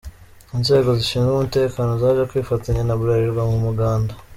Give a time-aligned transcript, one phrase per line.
[0.55, 4.13] Inzego zishinzwe umutekano zaje kwifatanya na Bralirwa mu muganda.